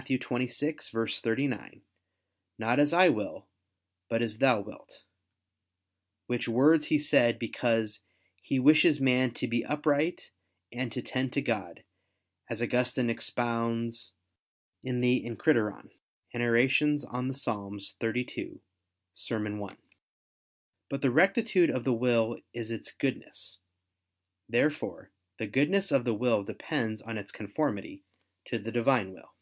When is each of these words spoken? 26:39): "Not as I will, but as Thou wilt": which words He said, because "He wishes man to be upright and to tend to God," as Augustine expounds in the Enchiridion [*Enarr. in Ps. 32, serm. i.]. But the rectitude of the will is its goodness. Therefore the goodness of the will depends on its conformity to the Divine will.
26:39): 0.00 1.82
"Not 2.58 2.78
as 2.80 2.94
I 2.94 3.10
will, 3.10 3.46
but 4.08 4.22
as 4.22 4.38
Thou 4.38 4.62
wilt": 4.62 5.04
which 6.26 6.48
words 6.48 6.86
He 6.86 6.98
said, 6.98 7.38
because 7.38 8.00
"He 8.40 8.58
wishes 8.58 9.00
man 9.02 9.34
to 9.34 9.46
be 9.46 9.62
upright 9.66 10.30
and 10.72 10.90
to 10.92 11.02
tend 11.02 11.34
to 11.34 11.42
God," 11.42 11.84
as 12.48 12.62
Augustine 12.62 13.10
expounds 13.10 14.14
in 14.82 15.02
the 15.02 15.22
Enchiridion 15.26 15.90
[*Enarr. 16.34 16.56
in 16.56 17.76
Ps. 17.76 17.92
32, 18.00 18.62
serm. 19.14 19.70
i.]. 19.72 19.76
But 20.88 21.02
the 21.02 21.10
rectitude 21.10 21.68
of 21.68 21.84
the 21.84 21.92
will 21.92 22.38
is 22.54 22.70
its 22.70 22.92
goodness. 22.92 23.58
Therefore 24.48 25.12
the 25.36 25.46
goodness 25.46 25.92
of 25.92 26.06
the 26.06 26.14
will 26.14 26.42
depends 26.44 27.02
on 27.02 27.18
its 27.18 27.30
conformity 27.30 28.04
to 28.46 28.58
the 28.58 28.72
Divine 28.72 29.12
will. 29.12 29.34